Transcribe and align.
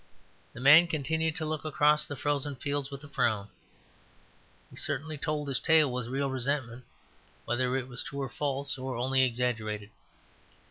The 0.53 0.59
man 0.59 0.87
continued 0.87 1.35
to 1.35 1.45
look 1.45 1.63
across 1.63 2.07
the 2.07 2.15
frozen 2.15 2.55
fields 2.55 2.89
with 2.89 3.03
a 3.03 3.07
frown. 3.07 3.49
He 4.71 4.75
certainly 4.75 5.15
told 5.15 5.47
his 5.47 5.59
tale 5.59 5.91
with 5.93 6.07
real 6.07 6.31
resentment, 6.31 6.85
whether 7.45 7.77
it 7.77 7.87
was 7.87 8.01
true 8.01 8.21
or 8.23 8.27
false, 8.29 8.79
or 8.79 8.95
only 8.95 9.21
exaggerated. 9.21 9.91